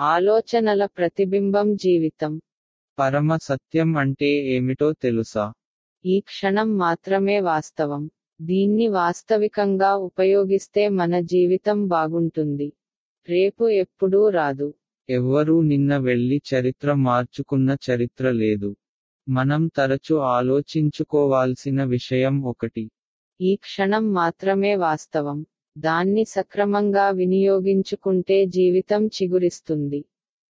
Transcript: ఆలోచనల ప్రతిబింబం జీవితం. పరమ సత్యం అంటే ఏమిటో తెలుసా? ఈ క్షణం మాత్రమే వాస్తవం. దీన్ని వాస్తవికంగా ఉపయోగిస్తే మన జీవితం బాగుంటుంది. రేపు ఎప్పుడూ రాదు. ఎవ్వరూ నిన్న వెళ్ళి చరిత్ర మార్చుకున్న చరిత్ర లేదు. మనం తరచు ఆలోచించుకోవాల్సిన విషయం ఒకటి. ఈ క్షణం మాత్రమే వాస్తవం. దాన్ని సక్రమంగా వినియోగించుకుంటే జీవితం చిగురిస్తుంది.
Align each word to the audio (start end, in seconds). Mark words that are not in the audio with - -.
ఆలోచనల 0.00 0.86
ప్రతిబింబం 0.86 1.76
జీవితం. 1.76 2.40
పరమ 2.98 3.36
సత్యం 3.42 3.96
అంటే 3.96 4.26
ఏమిటో 4.26 4.92
తెలుసా? 4.92 5.52
ఈ 6.04 6.20
క్షణం 6.20 6.78
మాత్రమే 6.78 7.40
వాస్తవం. 7.40 8.10
దీన్ని 8.40 8.88
వాస్తవికంగా 8.88 9.96
ఉపయోగిస్తే 9.96 10.88
మన 10.88 11.20
జీవితం 11.20 11.86
బాగుంటుంది. 11.86 12.72
రేపు 13.28 13.68
ఎప్పుడూ 13.68 14.28
రాదు. 14.28 14.74
ఎవ్వరూ 15.10 15.60
నిన్న 15.60 15.96
వెళ్ళి 15.96 16.42
చరిత్ర 16.50 16.94
మార్చుకున్న 16.94 17.76
చరిత్ర 17.90 18.30
లేదు. 18.30 18.76
మనం 19.28 19.66
తరచు 19.76 20.14
ఆలోచించుకోవాల్సిన 20.16 21.84
విషయం 21.84 22.42
ఒకటి. 22.42 22.90
ఈ 23.40 23.56
క్షణం 23.56 24.12
మాత్రమే 24.12 24.76
వాస్తవం. 24.76 25.46
దాన్ని 25.80 26.24
సక్రమంగా 26.24 27.10
వినియోగించుకుంటే 27.10 28.38
జీవితం 28.50 29.02
చిగురిస్తుంది. 29.16 30.00